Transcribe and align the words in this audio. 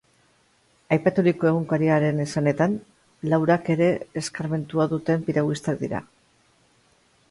Aipaturiko 0.95 1.49
egunkariaren 1.49 2.25
esanetan, 2.25 2.75
laurak 3.35 3.71
ere 3.77 3.93
eskarmentua 4.25 4.93
duten 4.97 5.31
piraguistak 5.31 5.83
dira. 5.87 6.07